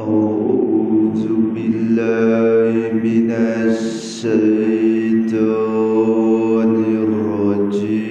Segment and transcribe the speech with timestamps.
[0.00, 3.28] أعوذ بالله من
[3.68, 4.32] الشيطان
[7.04, 8.02] الرجيم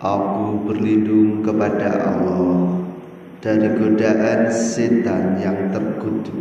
[0.00, 2.80] Aku berlindung kepada Allah
[3.44, 6.40] dari godaan setan yang terkutuk.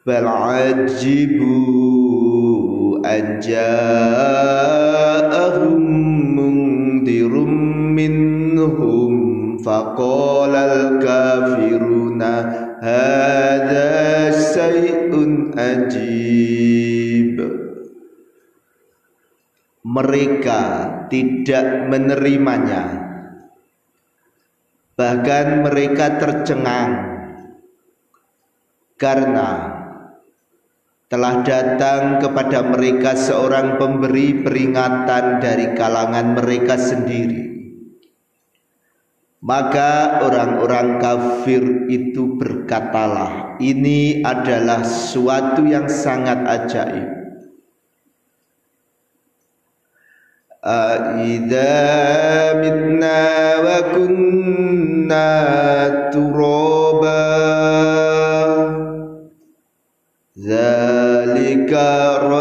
[0.06, 1.50] bal ajibu
[3.02, 4.22] anja'ahum
[6.38, 7.50] mundirum
[7.90, 10.62] minhum faqala
[11.02, 12.32] al-kafiruna
[12.78, 17.42] hadha syai'un ajib
[19.82, 20.62] mereka
[21.10, 23.10] tidak menerimanya.
[24.94, 27.18] Bahkan mereka tercengang.
[28.96, 29.75] Karena
[31.06, 37.46] telah datang kepada mereka seorang pemberi peringatan dari kalangan mereka sendiri.
[39.46, 47.06] Maka orang-orang kafir itu berkatalah, ini adalah suatu yang sangat ajaib.
[50.66, 51.78] Aida
[52.58, 53.22] mitna
[53.62, 55.30] wa kunna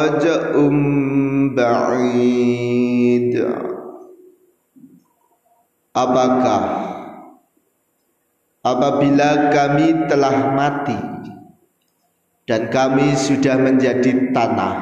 [0.05, 0.77] Raja'um
[1.57, 3.33] ba'id
[5.95, 6.63] Apakah
[8.61, 10.99] apabila kami telah mati
[12.45, 14.75] dan kami sudah menjadi tanah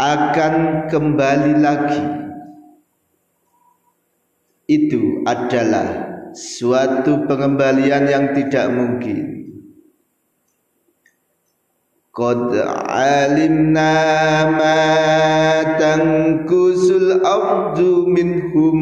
[0.00, 0.54] akan
[0.90, 2.02] kembali lagi.
[4.64, 9.33] Itu adalah suatu pengembalian yang tidak mungkin
[12.14, 12.54] Qad
[12.86, 13.90] alimna
[14.54, 14.78] ma
[15.74, 18.78] tankusul ardu minhum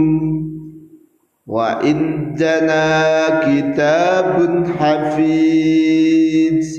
[1.49, 6.77] wa indana kitabun hafiz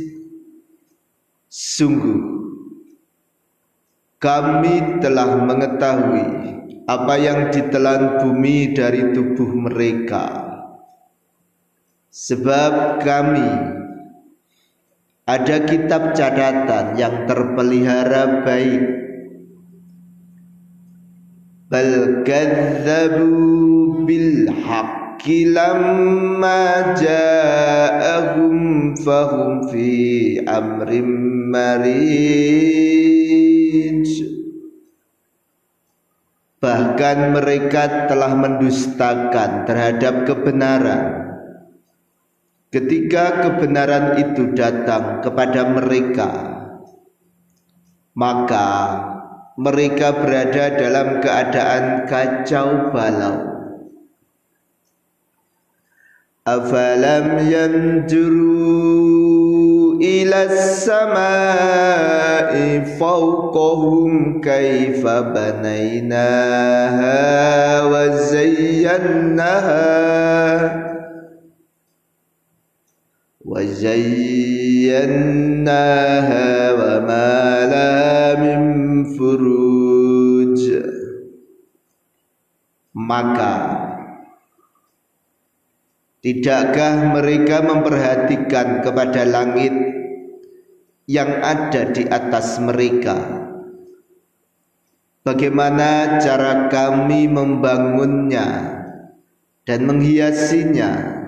[1.50, 2.22] Sungguh
[4.22, 6.30] kami telah mengetahui
[6.88, 10.47] apa yang ditelan bumi dari tubuh mereka.
[12.14, 13.82] Sebab kami
[15.23, 18.84] ada kitab catatan yang terpelihara baik.
[21.72, 26.94] Bal kadzabu bil haqqi lamma
[29.00, 29.88] fahum fi
[30.44, 31.09] amrim
[31.50, 32.03] marij.
[36.59, 41.32] Bahkan mereka telah mendustakan terhadap kebenaran
[42.73, 46.57] Ketika kebenaran itu datang kepada mereka,
[48.17, 48.69] maka
[49.61, 53.45] mereka berada dalam keadaan kacau balau.
[56.50, 58.41] Afalam yanjuru
[60.01, 61.22] ila samai
[62.97, 66.25] fawqahum kaifa banainaha
[67.85, 69.94] wa zayyannaha
[73.53, 74.98] وزيناها
[76.72, 77.38] وما
[77.70, 78.60] لها من
[79.14, 80.60] فروج
[82.98, 83.54] maka
[86.21, 89.71] tidakkah mereka memperhatikan kepada langit
[91.06, 93.16] yang ada di atas mereka
[95.22, 98.77] bagaimana cara kami membangunnya
[99.62, 101.18] dan menghiasinya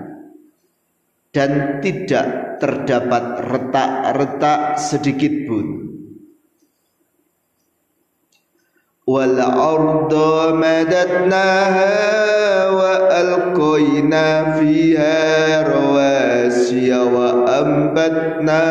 [1.36, 5.66] Dan tidak terdapat retak-retak sedikit pun.
[9.04, 11.92] Wal arda madatnaha
[12.72, 15.20] wa alqayna fiha
[15.68, 18.64] rawasiya wa ambatna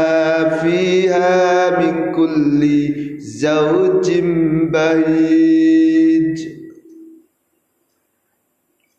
[0.65, 6.35] fiha min kulli zawjin bahij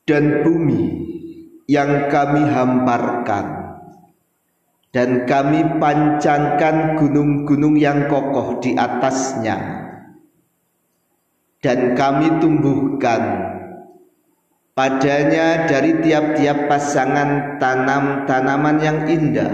[0.07, 1.06] dan bumi
[1.67, 3.67] yang kami hamparkan
[4.97, 9.85] dan kami pancangkan gunung-gunung yang kokoh di atasnya.
[11.61, 13.53] Dan kami tumbuhkan
[14.73, 19.53] padanya dari tiap-tiap pasangan tanam-tanaman yang indah.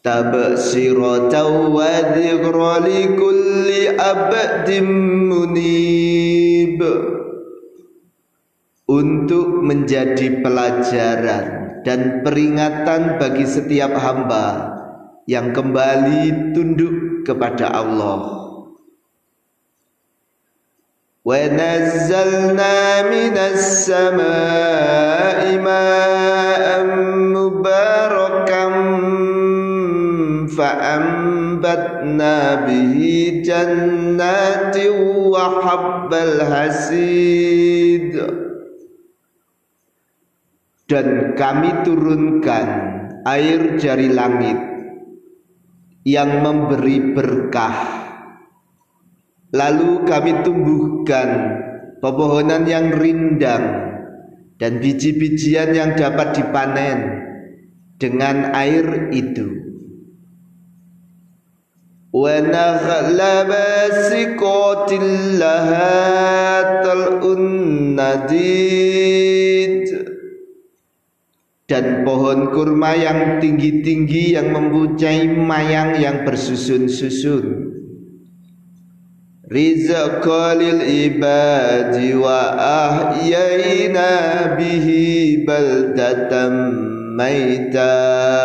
[0.00, 4.88] Tabsiratan wa dhikra likulli abdin
[5.28, 6.80] munib
[8.93, 11.45] untuk menjadi pelajaran
[11.85, 14.73] dan peringatan bagi setiap hamba
[15.29, 18.41] yang kembali tunduk kepada Allah.
[21.21, 26.89] Wa nazzalna minas samaa'i ma'an
[27.29, 28.73] mubarakan
[30.59, 32.35] فأنبتنا
[32.67, 32.95] به
[33.47, 34.77] جنات
[35.31, 38.11] وحب الحسيد
[40.93, 42.67] dan kami turunkan
[43.29, 44.57] air dari langit
[46.07, 47.77] yang memberi berkah
[49.53, 51.29] lalu kami tumbuhkan
[52.01, 53.65] pepohonan yang rindang
[54.57, 56.97] dan biji-bijian yang dapat dipanen
[58.01, 59.59] dengan air itu
[62.13, 64.91] ونخل باسقات
[65.37, 66.01] لها
[66.81, 67.21] طلع
[67.93, 69.52] نديد
[71.64, 77.72] dan pohon kurma yang tinggi-tinggi yang mempunyai mayang yang bersusun-susun.
[79.48, 84.08] Rizqalil ibadi wa ahyayna
[84.56, 86.52] bihi baldatan
[87.16, 88.44] maitah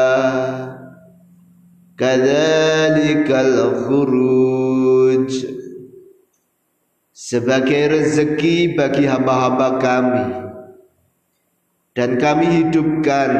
[1.99, 5.31] kadzalikal khuruj.
[7.11, 10.48] Sebagai rezeki bagi hamba-hamba kami
[11.94, 13.30] dan kami hidupkan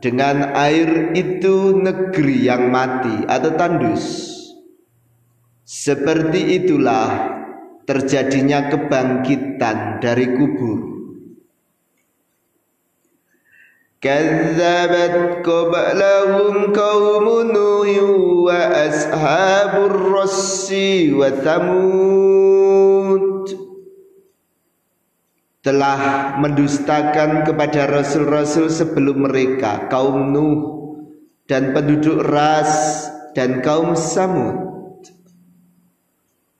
[0.00, 4.30] dengan air itu negeri yang mati atau tandus
[5.66, 7.36] seperti itulah
[7.84, 10.90] terjadinya kebangkitan dari kubur
[14.00, 18.02] كذبت قبلهم قوم نوح
[18.48, 20.72] وأصحاب الرس
[21.12, 22.53] وثمود
[25.65, 30.61] telah mendustakan kepada rasul-rasul sebelum mereka kaum Nuh
[31.49, 34.61] dan penduduk Ras dan kaum Samud.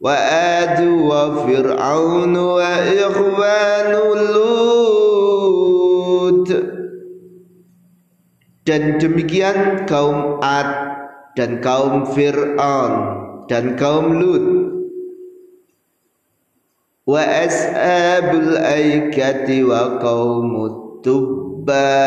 [0.01, 0.17] Wa
[0.65, 5.45] adu wa fir'aun wa ikhwanul lut.
[8.65, 10.69] Dan demikian kaum Ad
[11.37, 12.93] dan kaum Fir'aun
[13.45, 14.64] dan kaum Lut
[17.05, 20.57] wa ashabul aikati wa kaum
[21.05, 22.01] tubba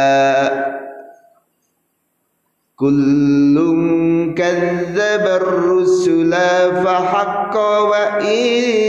[2.74, 8.88] kullun kadzdzaba ar-rusula fa haqqa wa'id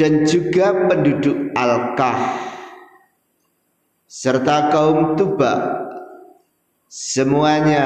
[0.00, 2.40] dan juga penduduk Al-Kahf
[4.08, 5.84] serta kaum Tuba
[6.88, 7.84] semuanya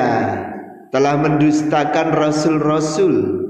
[0.94, 3.49] telah mendustakan rasul-rasul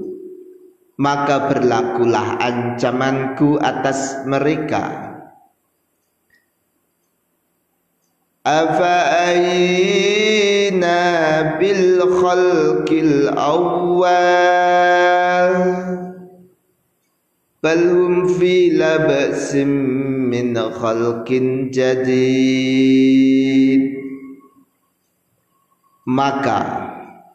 [1.01, 5.09] maka berlakulah ancamanku atas mereka.
[8.45, 8.97] Afa
[9.33, 11.01] aina
[11.57, 14.13] bil khalqil awwal?
[17.65, 19.69] Bal hum fi labasim
[20.29, 23.13] min khalqin jadid.
[26.09, 26.80] Maka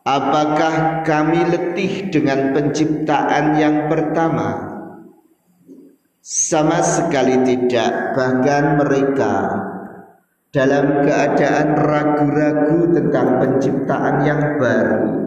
[0.04, 4.70] apakah kami letih dengan penciptaan yang pertama
[6.20, 9.34] sama sekali tidak bahkan mereka
[10.50, 15.20] dalam keadaan ragu-ragu tentang penciptaan yang baru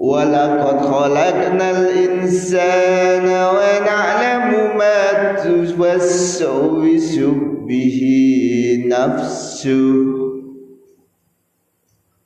[0.00, 4.48] ولقد خلقنا الإنسان ونعلم
[4.80, 7.20] ما توسوس
[7.68, 7.98] به
[8.86, 10.20] نفسه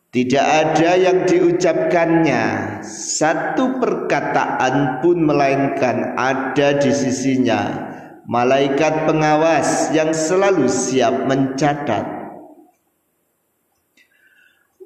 [0.10, 2.82] tidak ada yang diucapkannya.
[2.82, 7.94] Satu perkataan pun melainkan ada di sisinya.
[8.26, 12.10] Malaikat pengawas yang selalu siap mencatat.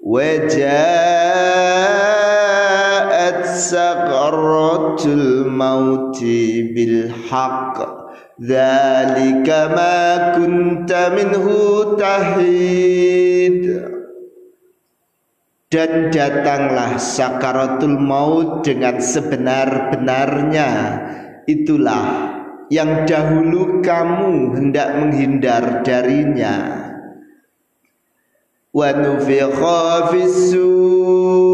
[0.04, 1.53] Waja'at
[3.72, 8.04] saqaratul mauti bil haqq
[8.34, 13.62] Dhalika ma kunta minhu tahid
[15.70, 20.70] dan datanglah sakaratul maut dengan sebenar-benarnya.
[21.46, 22.06] Itulah
[22.74, 26.90] yang dahulu kamu hendak menghindar darinya.
[28.74, 31.53] Wa nufikha fis-sur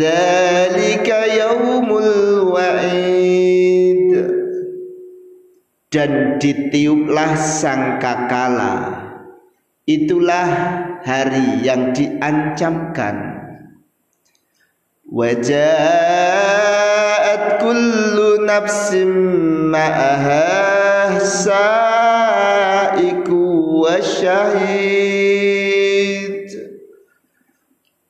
[0.00, 4.16] dzalika yaumul wa'id.
[5.92, 9.04] Dan ditiuplah sangkakala.
[9.84, 10.48] Itulah
[11.04, 13.42] hari yang diancamkan.
[15.10, 16.30] Wajat
[17.58, 19.10] kullu nafsim
[19.74, 22.54] ma'aha sa'iku
[23.82, 25.59] wa syahid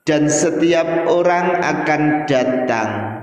[0.08, 3.20] dan setiap orang akan datang.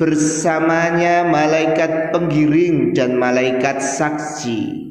[0.00, 4.90] Bersamanya malaikat penggiring dan malaikat saksi.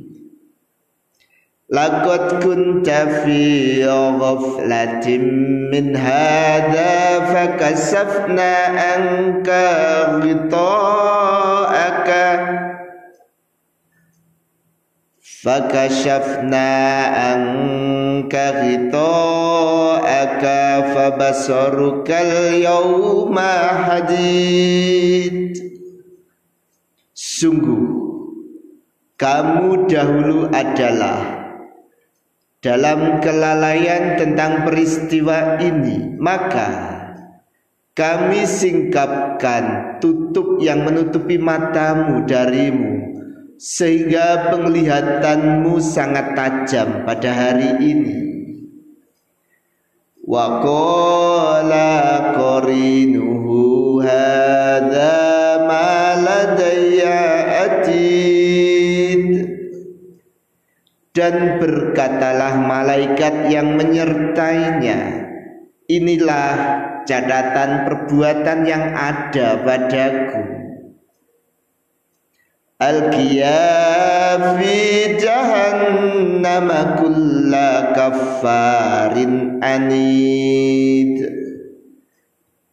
[1.71, 5.23] Laqad kunta fi ghaflatin
[5.71, 9.67] min hadha fakasafna anka
[10.23, 12.27] ghita'aka.
[15.19, 16.67] Fakashafna
[17.35, 19.50] anka ghita'aka
[20.95, 23.53] fabasarukal yawma
[23.85, 25.53] hadid.
[27.13, 27.85] Sungguh
[29.21, 31.45] kamu dahulu adalah
[32.65, 36.17] dalam kelalaian tentang peristiwa ini.
[36.17, 36.69] Maka
[37.93, 43.11] kami singkapkan tutup yang menutupi matamu darimu
[43.61, 48.31] sehingga penglihatanmu sangat tajam pada hari ini
[50.31, 51.91] wa qala
[52.39, 55.19] qarinuhu hadza
[55.67, 57.51] ma ladayya
[61.11, 65.27] dan berkatalah malaikat yang menyertainya
[65.91, 66.55] inilah
[67.03, 70.60] catatan perbuatan yang ada padaku
[72.81, 74.73] Al-Qiyafi
[75.21, 81.21] jahannam kulla kaffarin anid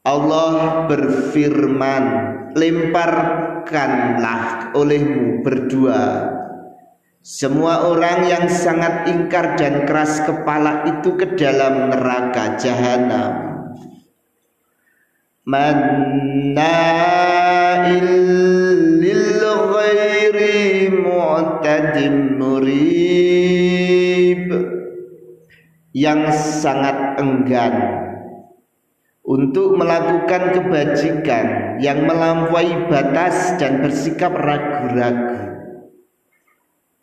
[0.08, 2.04] Allah berfirman
[2.56, 6.32] lemparkanlah olehmu berdua
[7.20, 13.60] semua orang yang sangat ingkar dan keras kepala itu ke dalam neraka jahanam.
[15.44, 16.48] Manna'il
[22.38, 23.88] murib
[25.90, 27.74] yang sangat enggan
[29.26, 35.58] untuk melakukan kebajikan yang melampaui batas dan bersikap ragu-ragu.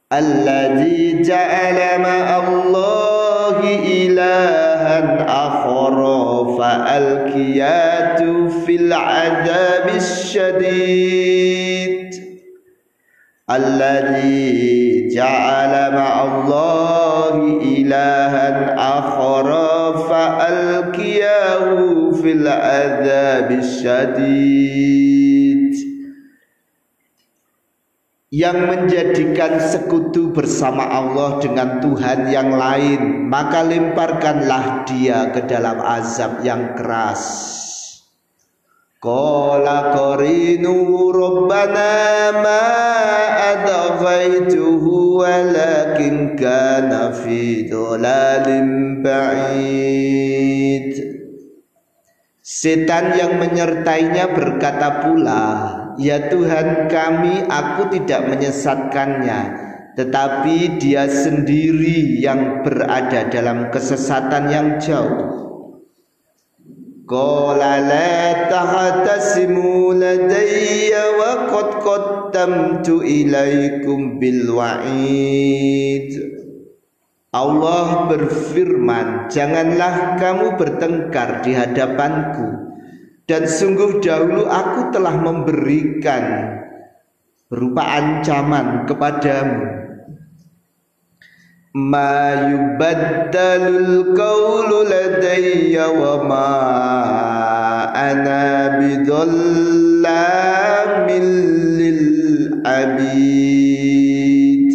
[0.10, 3.70] Alladzi ja'ala ma'allahi
[4.10, 12.15] ilahan akhara fa'alqiyatu fil 'adzabis syadid
[13.46, 14.86] الذي
[15.16, 25.72] ja'ala ma'allahi ilahan akhara fa alqiyahu fil adzabis syadid
[28.36, 36.44] yang menjadikan sekutu bersama Allah dengan Tuhan yang lain maka lemparkanlah dia ke dalam azab
[36.44, 37.24] yang keras.
[39.06, 42.66] Qala qarinu rabbana ma
[43.54, 50.90] adghaituhu walakin kana fi dhalalin ba'id.
[52.42, 55.46] Setan yang menyertainya berkata pula,
[56.02, 59.42] Ya Tuhan kami, aku tidak menyesatkannya,
[60.02, 65.45] tetapi dia sendiri yang berada dalam kesesatan yang jauh.
[67.06, 76.10] Qala la tahtasimu ladayya wa qad qaddamtu ilaikum bil wa'id.
[77.30, 82.74] Allah berfirman, janganlah kamu bertengkar di hadapanku
[83.30, 86.58] dan sungguh dahulu aku telah memberikan
[87.54, 89.85] berupa ancaman kepadamu
[91.76, 96.48] ma yubaddalul qawlu ladayya wa ma
[97.92, 101.28] ana bidhallamin
[101.76, 102.00] lil
[102.64, 104.72] abid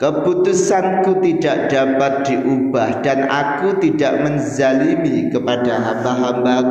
[0.00, 6.70] keputusanku tidak dapat diubah dan aku tidak menzalimi kepada hamba-hambaku